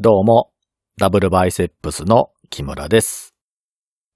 [0.00, 0.52] どうも、
[0.96, 3.34] ダブルバイセップスの木村です。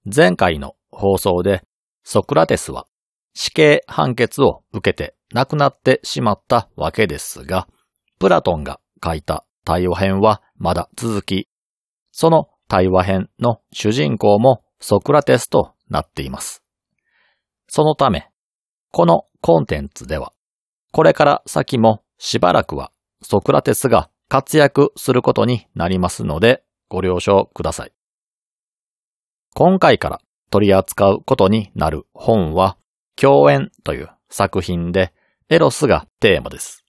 [0.05, 1.65] 前回の放送で
[2.05, 2.87] ソクラテスは
[3.35, 7.67] 死刑判決を受けて亡くなってしまったわけですが、
[8.21, 11.49] プラトンが書いた対話編はまだ続き、
[12.13, 16.63] その対話編の主人公もソクラテスとなっています。
[17.67, 18.31] そのため、
[18.93, 20.33] このコンテンツでは、
[20.93, 27.93] これから先もしばらくはソクラテスが活躍することになりますのでご了承ください。
[29.53, 32.79] 今回から取り扱うことになる本は、
[33.15, 35.13] 共演という作品で、
[35.51, 36.83] エロスがテーマです。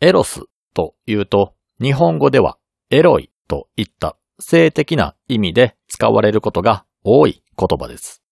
[0.00, 0.42] エロス
[0.74, 2.58] というと、日本語では
[2.90, 8.24] エロいといった性的な意味で使われることが多い言葉です。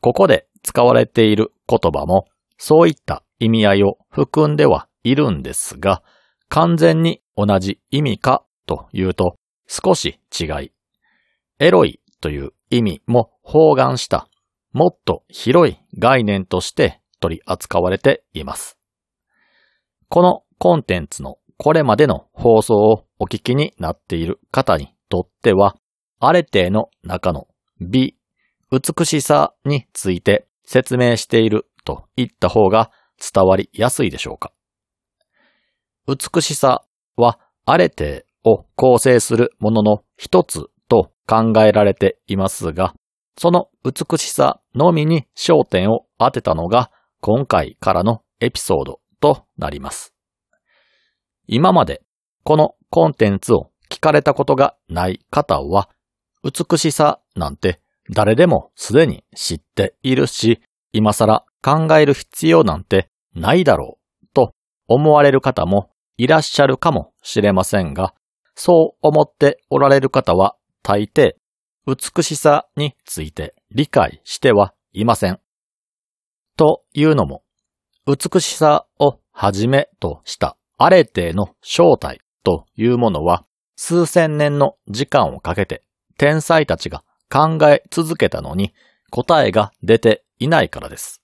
[0.00, 6.04] ここで使われている言葉も、そういった意味合いを含んではいるんですが、
[6.48, 10.72] 完全に同じ意味かというと少し違い、
[11.58, 14.28] エロいという意味も包含した
[14.72, 18.78] もっと広い概念として取り扱われています。
[20.08, 25.76] このコンテンツのこれまでの放送をお聞きになっている方にとっては、
[26.18, 27.46] アレテの中の
[27.80, 28.16] 美、
[28.70, 34.52] 美しさについて説明していると言った方が伝わりやすいでしょうか。
[36.06, 36.84] 美しさ
[37.16, 42.94] はアレテを構成するものの一つと考えられていますが、
[43.38, 50.14] その美しさのみに焦点を当てたのが今回からのエピソードとなります。
[51.46, 52.02] 今まで
[52.42, 55.88] このコンテンツを聞かれたことがない方は、
[56.42, 60.60] 美しさなんて誰でもすでに知っているし、
[60.92, 64.52] 今更考える必要なんてないだろうと
[64.86, 68.14] 思われる方もいらっしゃるかもしれませんが、
[68.54, 71.34] そう思っておられる方は大抵
[71.86, 75.40] 美しさについて理解してはいません。
[76.56, 77.42] というのも、
[78.06, 83.44] 美しさをはじめとしたアレテの正体というものは
[83.76, 85.82] 数千年の時間をかけて
[86.16, 88.72] 天才たちが考え続けたのに
[89.10, 91.22] 答えが出ていないからです。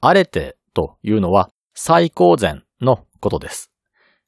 [0.00, 3.70] アレテというのは最高善のことです。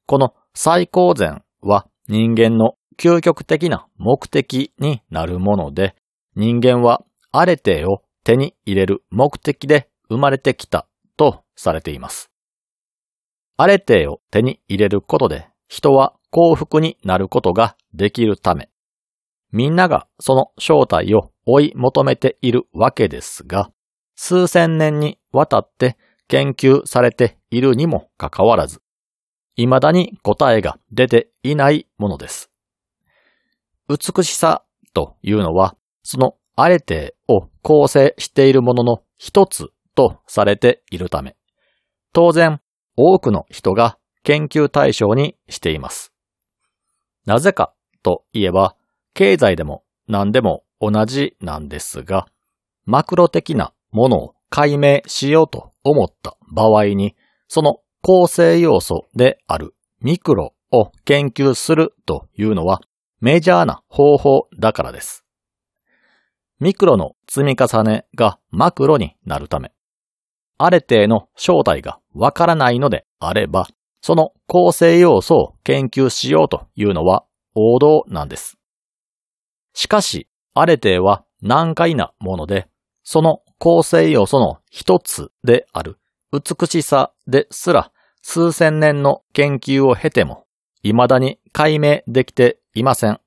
[0.06, 5.94] この最高善は人間の究極的な目的になるもので、
[6.36, 12.30] 人間はアレテを手に入れる目的で生まれてきたとされています。
[13.56, 18.68] アレテを手に入れることで人は幸福になることができるため、
[19.52, 23.70] みんながその正体を追い求めているわけですが、
[24.16, 25.96] 数千年にわたって
[26.28, 28.80] 研究されているにもかかわらず、
[29.56, 32.50] 未だに答えが出ていないものです。
[33.88, 41.36] 美しさというのは、そのアレテを構成しているものの一つとされているため、
[42.12, 42.60] 当然
[42.96, 46.12] 多くの人が研究対象にしています。
[47.26, 48.76] なぜかといえば、
[49.14, 52.26] 経済でも何でも同じなんですが、
[52.84, 57.16] マクロ的なものを解明しようと思った場合に、
[57.48, 62.82] その構成要素であるミクロを研究するというのは
[63.22, 65.24] メジャーな方法だからです。
[66.60, 69.72] ミクロの積み重ねがマクロになるため、
[70.58, 73.68] あれ程の正体がわからないのであれば、
[74.02, 78.58] その構成要素を研究しようというのは王道なんです。
[79.72, 82.68] しかし、アレテは難解なもので、
[83.02, 85.96] その構成要素の一つである
[86.34, 87.92] 美しさですら
[88.26, 90.46] 数千年の研究を経ても
[90.82, 93.20] 未だに解明できていません。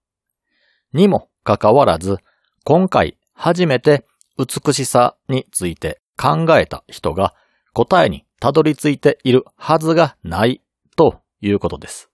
[0.91, 2.17] にもかかわらず、
[2.65, 4.05] 今回初めて
[4.39, 7.35] 美しさについて考えた人が
[7.73, 10.61] 答えにたどり着いているはずがない
[10.97, 12.09] ということです。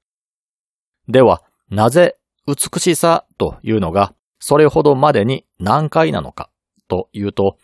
[1.07, 6.49] では、なぜ美しさというのがそれほどまでに難解なのか
[6.89, 7.57] というと、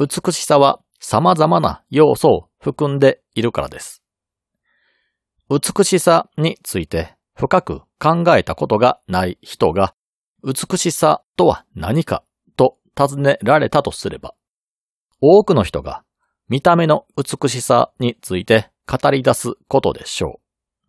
[0.00, 4.03] 美しさは様々な要素を含んでいるからです。
[5.54, 9.94] 美しさについて深く考えたことがない人が、
[10.42, 12.24] 美しさとは何か
[12.56, 14.34] と尋ねられたとすれば、
[15.20, 16.02] 多くの人が
[16.48, 20.88] 見た目の美しさについて語り出すことでしょう。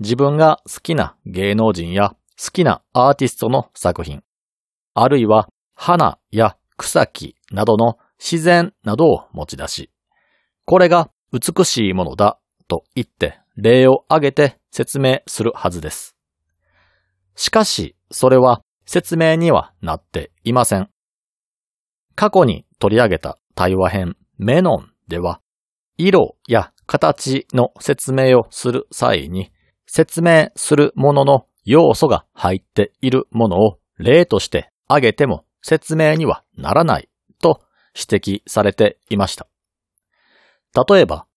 [0.00, 4.22] 自分が好きな芸能人や好きなアーティストの作品、
[4.92, 9.90] あるいは花や草木などの自然などを持ち出し、
[10.66, 12.38] これが美しいものだ
[12.68, 16.14] と言って例を挙げて説明するはずです。
[17.34, 20.88] しかし、それは説明にはなっていません。
[22.14, 25.40] 過去に取り上げた対話編メノンでは、
[25.96, 29.50] 色や形の説明をする際に、
[29.86, 37.08] 説明するものの要素が入っているものを例として挙げても説明にはならない
[37.40, 37.60] と
[37.94, 39.48] 指摘されていました。
[40.88, 41.27] 例えば、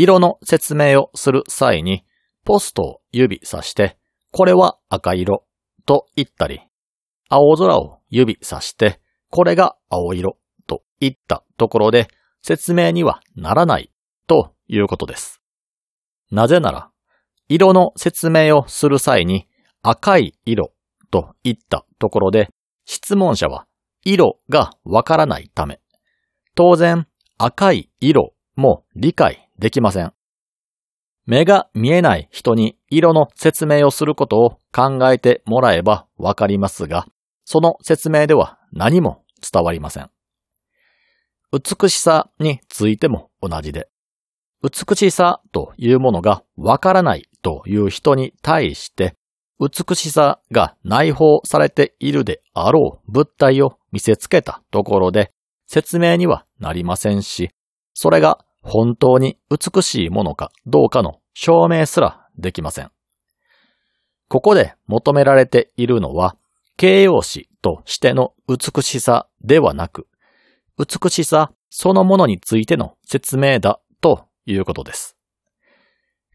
[0.00, 2.04] 色の説明をする際に
[2.44, 3.98] ポストを指さして、
[4.30, 5.44] これは赤色
[5.86, 6.60] と言ったり、
[7.28, 12.06] 青空を指さして、これが青色と言ったところで
[12.42, 13.90] 説明にはならない
[14.28, 15.42] ということです。
[16.30, 16.90] なぜなら、
[17.48, 19.48] 色の説明をする際に
[19.82, 20.72] 赤い色
[21.10, 22.50] と言ったところで
[22.84, 23.66] 質問者は
[24.04, 25.80] 色がわからないため、
[26.54, 30.12] 当然赤い色も理解できません。
[31.26, 37.06] 目が見えない人に色の説明をすることを考えてもらえばわかりますが、
[37.44, 40.10] その説明では何も伝わりません。
[41.52, 43.88] 美しさについても同じで、
[44.62, 49.14] 美しさというものがわからないという人に対して、
[49.60, 55.32] 美しさが内包されているであろう物体を見せつけたところで
[55.66, 57.50] 説明にはなりませんし、
[57.94, 62.90] それが本当に美しいものかどうかの証明すらできません。
[64.28, 66.36] ここで求められているのは、
[66.76, 70.06] 形容詞としての美しさではなく、
[70.76, 75.16] 美しさそのものについての説明だということです。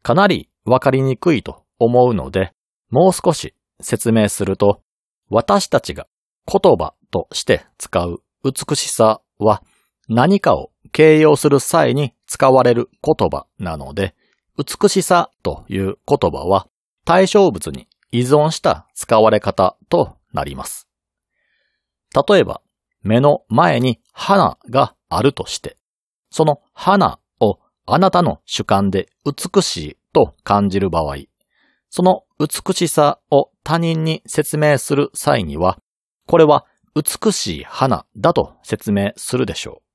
[0.02, 2.52] かなりわかりにくいと思うので、
[2.90, 4.82] もう少し説明すると、
[5.30, 6.08] 私たちが
[6.46, 9.64] 言葉として使う美しさは
[10.10, 14.16] 何かを形容する際に使われる言葉なので、
[14.58, 16.68] 美しさという言葉は
[17.06, 20.88] 対象物に依存した使われ方となります。
[22.28, 22.62] 例えば、
[23.02, 25.78] 目の前に花があるとして、
[26.30, 31.18] その花をあなたの主観で美しいと感じる場合、
[31.90, 35.80] その美しさを他人に説明する際には、
[36.28, 36.66] これは
[36.96, 39.93] 美しい花だと説明するでしょう。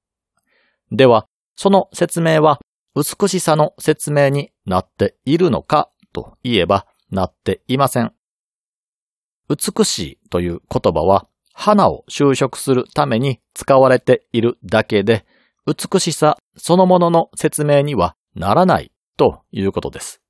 [0.91, 1.27] では、
[1.57, 2.61] その説明は
[2.95, 8.13] 美しさの説明になっているのかといえばなっていません。
[9.49, 15.27] 美しいという言葉は花を修飾するために使われているだけで、
[15.67, 20.23] 美しさそのものの説明にはならないということです。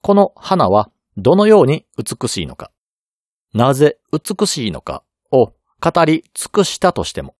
[0.00, 2.72] この花はどのように美しいのか、
[3.54, 7.36] なぜ美しいのかを語り尽くしたとしても、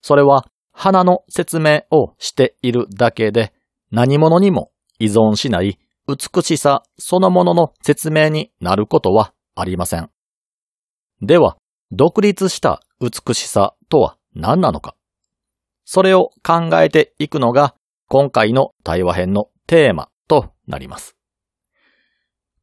[0.00, 0.46] それは
[0.78, 3.54] 花の説明をしているだけで
[3.90, 10.10] 何者にも依存しない美しさそのものの説明になることはありません。
[11.22, 11.56] では、
[11.92, 14.94] 独立した美しさとは何なのか？
[15.86, 17.74] それを考えていくのが
[18.08, 21.16] 今回の対話編のテーマとなります。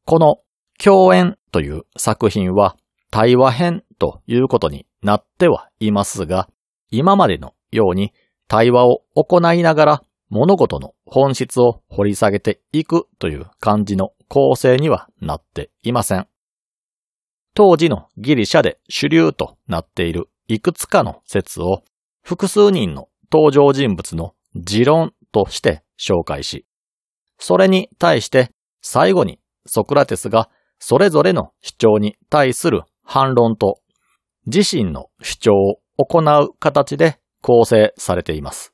[0.04, 0.36] この
[0.78, 2.76] 共演という作品は
[3.10, 6.48] 対話編ということになってはいますが、
[6.90, 8.12] 今までのように
[8.48, 16.26] 対話を行いながら物事の本質を掘り下げていくという感じの構成にはなっていません。
[17.54, 21.82] 当時のギリシャで主流となっているいくつかの説を
[22.22, 26.66] 複数人の登場人物の持論として紹介し、
[27.38, 28.50] それに対して
[28.82, 30.48] 最後にソクラテスが
[30.78, 33.80] それぞれの主張に対する反論と
[34.46, 38.72] 自身の主張を行う形で構成されています。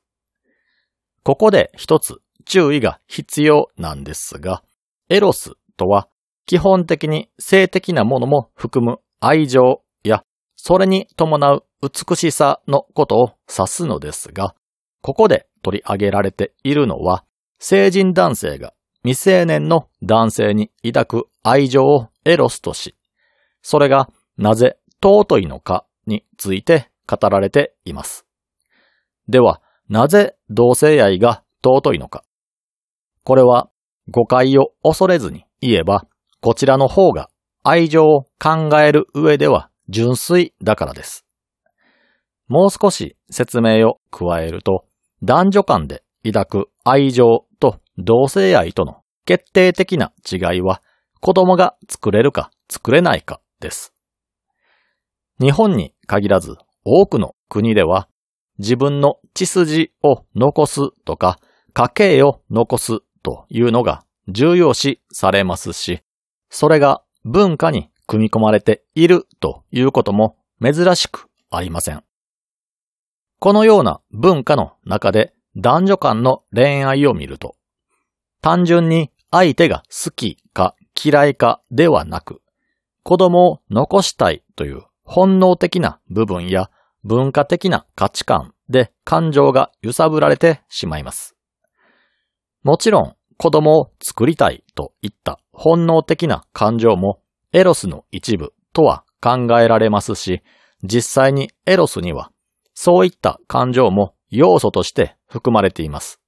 [1.23, 4.63] ここで一つ注意が必要なんですが、
[5.09, 6.07] エロスとは
[6.45, 10.23] 基本的に性的なものも含む愛情や、
[10.55, 14.55] それに伴う美しさのことを指すのですが、
[15.01, 17.25] ここで取り上げられているのは、
[17.59, 18.73] 成人男性が
[19.03, 22.95] 未成年の男性に抱く愛情をエロスとし、
[23.61, 28.30] それがなぜ尊いのかについて語られています。
[29.27, 32.23] では、なぜ同性愛が尊いのか。
[33.23, 33.69] これは
[34.09, 36.05] 誤解を恐れずに言えば、
[36.41, 37.29] こちらの方が
[37.63, 41.25] 愛情を考える上では純粋だからです。
[42.47, 44.85] もう少し説明を加えると、
[45.23, 50.81] 男女間で抱く愛情と同性愛との決定的な違いは
[51.19, 53.93] 子供が作れるか作れないかです。
[55.39, 58.07] 日本に限らず多くの国では
[58.61, 61.39] 自分の血筋を残すとか
[61.73, 66.03] 家計を残すというのが重要視されますし、
[66.51, 72.03] それが文化に組み込まれているということも珍しくありません。
[73.39, 77.55] このような文化の中で男女間の恋愛を見ると、
[78.41, 82.43] 単純に相手が好きか嫌いかではなく、
[83.01, 86.69] 子供を残したいという本能的な部分や
[87.03, 91.35] 文化的な価値観で感情が揺さぶられてしまいます。
[92.63, 97.21] もちろん子供を作りたいといった本能的な感情も
[97.53, 100.43] エロスの一部とは考えられますし、
[100.83, 102.31] 実際にエロスには
[102.73, 106.19] そういった感情も要素として含まれています。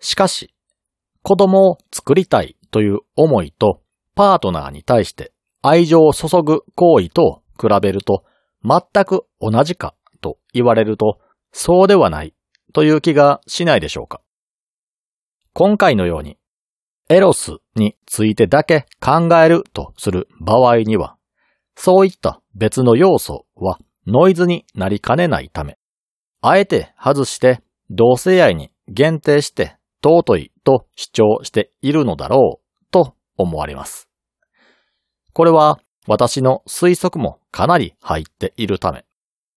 [0.00, 0.54] しかし、
[1.22, 3.80] 子供を作りたいという思いと
[4.14, 8.24] パートナーに対して愛情を注ぐ行為と比べると
[8.66, 11.20] 全く同じかと言われると
[11.52, 12.34] そうではない
[12.72, 14.20] という気がしないでしょうか。
[15.54, 16.36] 今回のように、
[17.08, 21.16] エロスについてだけ考えるとする場合には、
[21.76, 25.78] そういった別の要素はノイズになりかねないため、
[26.42, 34.10] あえて外して同性愛に限定して尊いと主張しているのだろうと思われます。
[35.32, 39.04] これは私の推測もかなり入っているため、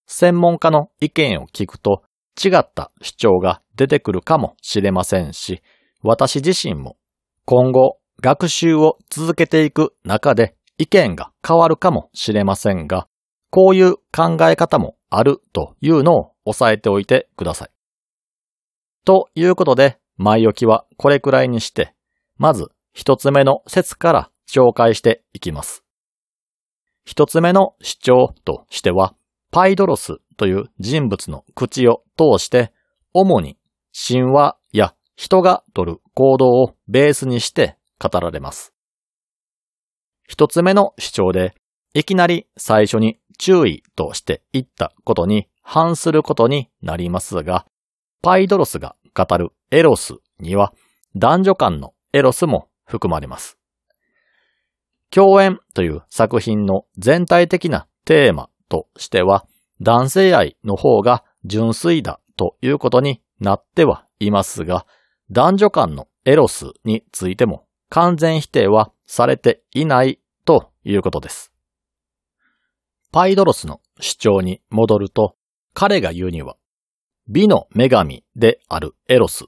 [0.07, 2.03] 専門家の意見を聞くと
[2.43, 5.61] 違った主張が出てくるかもしれませんし、
[6.01, 6.97] 私自身も
[7.45, 13.07] 今後学習を続けていく中で意見が変わるかもしれませんが、
[13.51, 17.69] こういう考え方もあるというのを押さえておいてください。
[19.05, 21.93] ということで、前置きはこれくらいにして、
[22.37, 25.83] まず一つ目の説から紹介していきます。
[27.09, 29.15] 一つ目の主張としては、
[29.49, 32.71] パイドロスという人物の口を通して、
[33.15, 33.57] 主に
[34.07, 38.75] 神話や人が取る行動をベースにして語られます。
[40.27, 41.55] 一つ目の主張で、
[41.95, 47.65] いきなり最初に注意として言ったことに反することになりますが、
[48.21, 50.75] パイドロスが語るエロスには
[51.15, 53.58] 男女間のエロスも含まれます。
[55.13, 59.45] 共演という作品の全体的なテーマとしては、
[59.81, 64.85] 男性愛の方が純粋だということになってはいますが、
[65.31, 71.51] 男女間のエロスについても完全否定はされていないということです。
[73.11, 75.35] パイドロスの主張に戻ると、
[75.73, 76.57] 彼が言うには、
[77.27, 79.45] 美の女神であるエロス。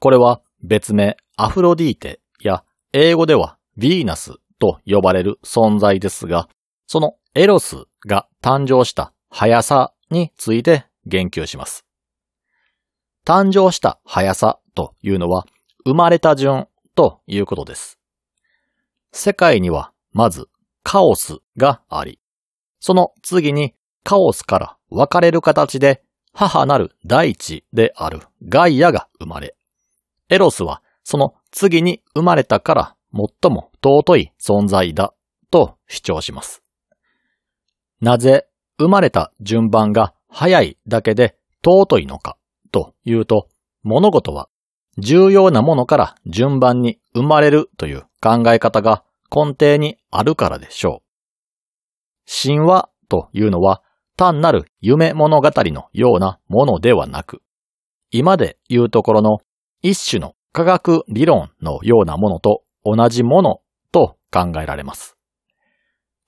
[0.00, 6.48] これは別名アフロディーテや英語ではヴィーナスと呼ばれる存在ですが、
[6.86, 11.84] そのエロスが誕生した速さについて言及します。
[13.24, 15.46] 誕生した速さというのは
[15.84, 17.98] 生まれた順ということです。
[19.12, 20.48] 世界にはまず
[20.82, 22.18] カオスがあり、
[22.80, 23.74] その次に
[24.04, 29.54] カオスから分かれる形で母なる大地であるガイアが生まれ、
[30.30, 35.14] エロスはその次に生まれたから最も尊い存在だ
[35.50, 36.62] と主張します。
[38.00, 38.46] なぜ
[38.78, 42.36] 生まれた順番が早いだけで尊いのか
[42.70, 43.48] というと、
[43.82, 44.48] 物事は
[44.98, 51.08] 重要なものから順番に生まれるという考え方が根底にあるからでしょう。
[52.26, 53.82] 神話というのは
[54.16, 57.40] 単なる夢物語のようなものではなく、
[58.10, 59.38] 今で言うところの
[59.82, 63.60] 一種の科学理論のようなものと同じもの
[63.92, 65.16] と考えられます。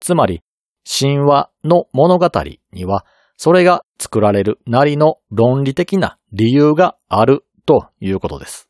[0.00, 0.42] つまり、
[0.84, 2.30] 神話の物語
[2.72, 3.04] には
[3.36, 8.68] それが作られるなりの論理的な理由があるということです。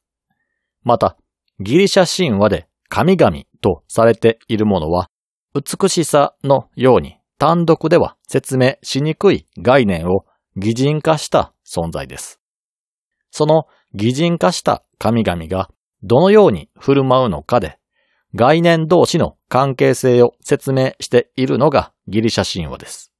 [0.83, 1.17] また、
[1.61, 5.09] ギリシャ神話で神々とされているものは、
[5.55, 10.25] 美しさのように単独では説明しにくい概念を
[10.57, 12.41] 擬人化した存在です。
[13.31, 15.71] その擬人化した神々が
[16.02, 17.78] どのように振る舞うのかで、
[18.35, 23.12] 概念同士の関係性を説明しているのがギリシャ神話です。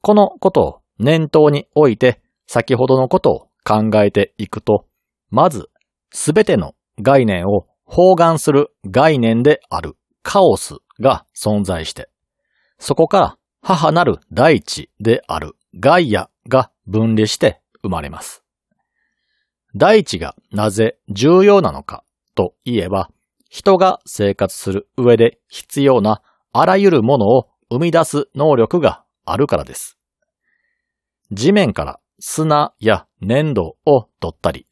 [0.00, 4.86] このことを念頭に置いて先ほどのことを考えていくと、
[5.30, 5.70] まず、
[6.12, 12.08] すべての概念を包含する概念であるカオスが存在して、
[12.78, 18.43] そこから母なる大地であるガイアが分離して生まれます。
[19.76, 22.04] 大地がなぜ重要なのか
[22.34, 23.10] といえば、
[23.48, 29.98] 人が生活する上で必要なあらゆるものを生み出す能力があるからです。
[31.32, 34.66] 地面から砂や粘土を取ったり、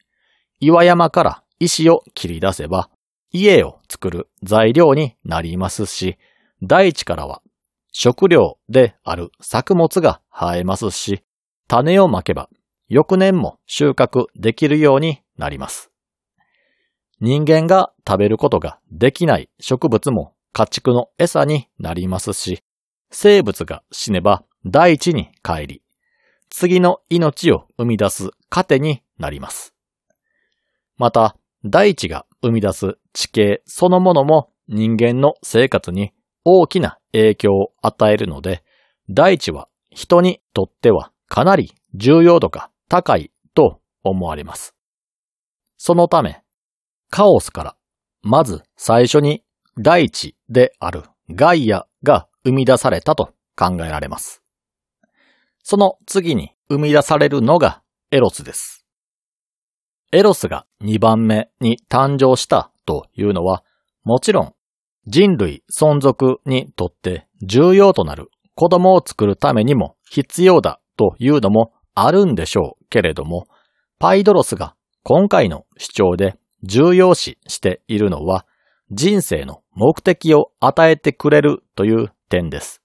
[0.61, 2.89] 岩山から石を切り出せば、
[3.33, 6.19] 家を作る材料になりますし、
[6.63, 7.43] 大地からは
[7.91, 11.25] 食料である作物が生えますし、
[11.67, 12.49] 種をまけば
[12.93, 15.91] 翌年も収穫できるようになります。
[17.21, 22.63] 人間が食べることができない植物も家畜の餌になりますし、
[23.11, 25.83] 生物が死ねば大地に帰り、
[26.51, 29.75] 次の命を生み出す糧になります。
[30.99, 36.13] また、大地が生み出す地形そのものも人間の生活に
[36.45, 38.63] 大きな影響を与えるので、
[39.09, 44.75] 大地は人にとってはかなり重要度が高いと思われます。
[45.79, 46.43] そのため、
[47.09, 47.77] カオスから
[48.21, 49.43] まず最初に
[49.79, 54.43] 大地であるガイアが生み出されたと考えられます。
[55.63, 57.81] その次に生み出されるのが
[58.11, 58.85] エロスです。
[60.13, 63.65] エロスが2番目に誕生したというのは、
[64.05, 64.55] もちろん
[65.07, 73.47] 人類存続にとって重要となる子供を作るためにも必要だというのもあるんでしょうけれども、
[73.99, 78.47] パイドロスが今回の主張で重要視しているのは
[78.91, 82.83] 人生の目的を与えてくれるという点です。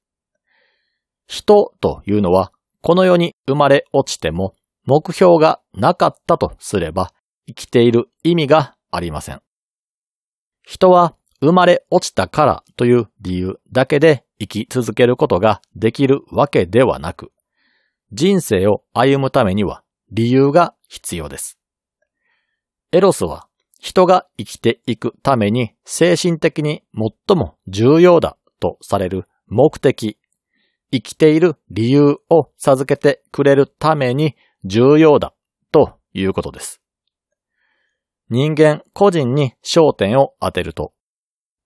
[1.27, 4.53] 人というのはこの世に生まれ落ちても
[4.85, 7.11] 目標がなかったとすれば
[7.47, 9.41] 生きている意味がありません。
[10.63, 17.31] 人は生まれ落ちたからという理由だけで生き続けることができるわけではなく、
[18.13, 21.59] 人生を歩むためには理由が必要です。
[22.91, 23.47] エロスは
[23.79, 30.17] 人が生きていくために精神的に最も重要だとされる目的、
[30.91, 35.33] 生きている理由を授けてくれるために重要だ
[35.71, 36.81] ということです。
[38.29, 40.91] 人間個人に焦点を当てると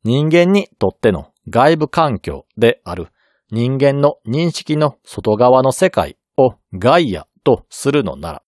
[0.03, 3.07] 人間にとっての外部環境である
[3.49, 8.43] 人間の認識の外側の世界をガイアとするのなら、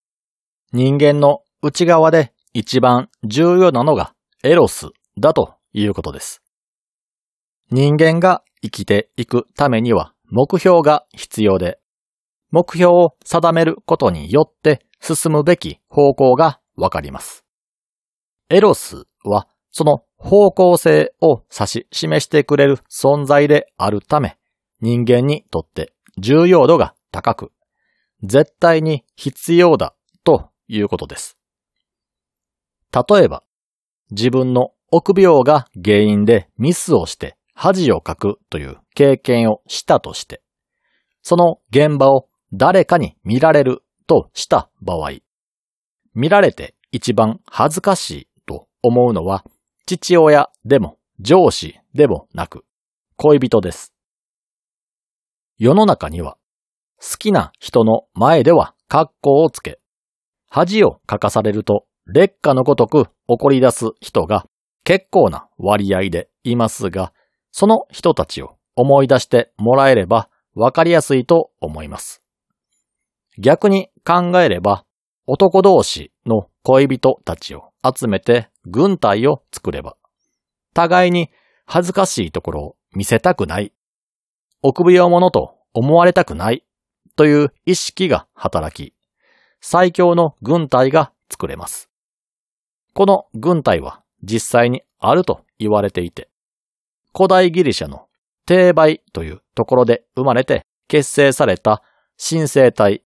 [0.72, 6.42] 人間の内側で一番重要なのがエロスだということです。
[7.72, 11.80] 人間が生きていくためには目標が必要で、
[12.52, 17.44] 目標を定めることによって進むべき方向がわかります。
[18.50, 24.38] エロスはその方向性を指し示してくれる存在であるため、
[24.82, 27.52] 人間にとって重要度が高く、
[28.24, 31.38] 絶対に必要だということです。
[32.92, 33.44] 例えば、
[34.12, 40.42] 自分の臆病が原因でミスをして恥をかくという経験をしたとして、
[41.22, 45.14] その現場を誰かに見られるとした場合、
[46.14, 49.44] 見られて一番恥ずかしいと思うのは
[49.86, 52.66] 父親でも上司でもなく
[53.16, 53.94] 恋人です。
[55.58, 56.38] 世の中には
[57.04, 59.80] 好きな人の前では格好をつけ、
[60.50, 64.46] 恥をかかされると劣化のごとく怒り出す人が
[64.86, 67.12] 結構な割合でいますが、
[67.52, 72.22] その人たちを思い出してもらえればわかりやすいと思います。
[73.38, 74.86] 逆に考えれば、
[75.28, 79.98] 男同士の恋人たちを集めて軍隊を作れば、
[80.74, 81.32] 互いに
[81.66, 83.74] 恥ずかしいところを見せたくない、
[84.62, 86.64] 臆病者と思われたくない
[87.16, 88.94] という意識が働き、
[89.62, 91.90] 最強の軍隊が作れます。
[92.94, 96.30] この軍隊は実際にあると言われていて、
[97.16, 98.08] 古代ギリシャの
[98.46, 101.82] 定売というところで生まれて結成された
[102.18, 103.04] 新生隊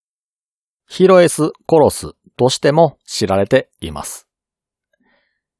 [0.88, 4.28] ヒロエス・コロスとしても知られています。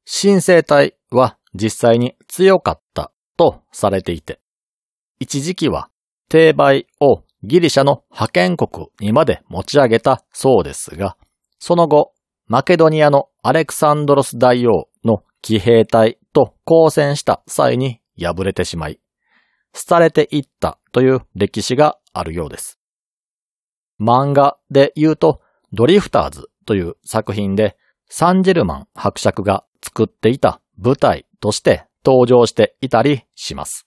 [0.05, 4.39] 新生体は実際に強かったとされていて、
[5.19, 5.89] 一時期は
[6.29, 11.17] 定売をギリシャの派遣国にまで持ち上げたそうですが、
[11.59, 12.13] その後、
[12.47, 18.99] マケドニアのアレクサンドロス大王の騎兵隊と交戦した際に敗れてしまい、
[19.87, 22.79] 廃れていったという歴史があるようです。
[23.99, 25.41] 漫画で言うと、
[25.73, 27.77] ドリフターズという作品で、
[28.09, 33.85] サンジェルマン伯爵が作っていた舞台として登場していたりします。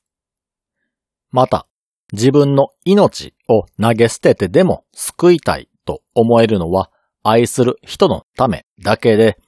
[1.31, 1.67] また、
[2.13, 6.91] 自分の命を投げ捨ててでも救いたいと思えるのは
[7.23, 9.39] 愛する人のためだけで、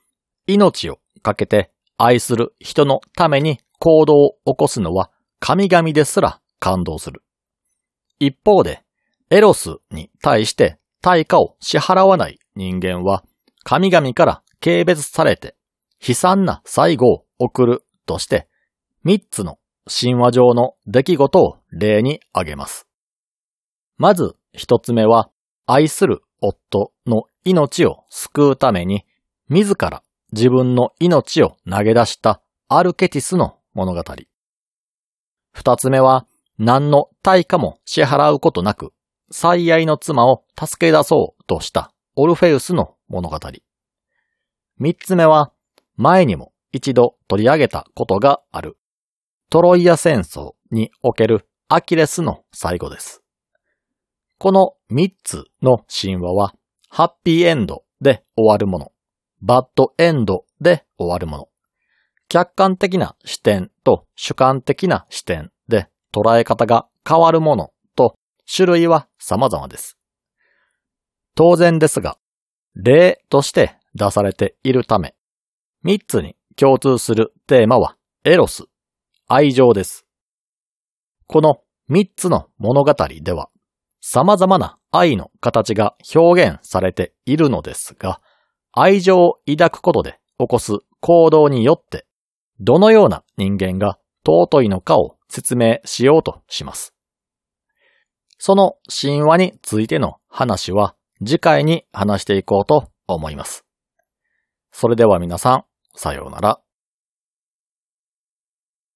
[0.47, 5.11] 命をかけて愛する人のために行動を起こすのは
[5.41, 7.23] 神々ですら感動する。
[8.19, 8.83] 一方で、
[9.31, 13.25] エロスに対して対価を支払わない人間は
[13.65, 15.57] 神々から軽蔑されて
[16.07, 18.49] 悲惨な最後を送るとして、
[19.05, 22.87] 三つの神話上の出来事を例に挙げます。
[24.03, 25.31] まず一つ目は、
[25.65, 29.05] 愛する夫の命を救うために、
[29.49, 34.03] 自ら自分の命を投げ出したアルケティスの物語。
[35.53, 36.27] 二つ目は、
[36.59, 38.93] 何の対価も支払うことなく、
[39.31, 43.39] 最愛の妻を助け出そうとしたオルフェウスの物語。
[44.79, 45.53] 三つ目は、
[45.95, 48.77] 前にも一度取り上げたことがある、
[49.49, 53.22] トロイア戦争におけるアキレスの最後です。
[54.43, 56.53] この三つの神話は、
[56.89, 58.93] ハッピーエンドで終わるもの、
[59.41, 61.49] バッドエンドで終わるもの、
[62.27, 68.17] 客観的な視点と主観的な視点で捉え方が変わるものと
[68.53, 69.97] 種類は様々です。
[71.37, 72.19] 当然ですが、
[72.75, 75.15] 例として出されているため、
[75.85, 78.65] 三つに共通するテーマはエロス、
[79.29, 80.05] 愛情です。
[81.29, 83.52] この三つの物語では、
[84.05, 88.21] 様々な愛の形が表現されているのですが、
[88.73, 92.05] 愛情を抱くことで起こす行動によって
[92.61, 96.95] どのような人間が尊いのかを説明しようとします。
[98.39, 103.65] その神話についての話は次回に話していこうと思います。
[104.73, 106.62] それでは皆さん、さようなら。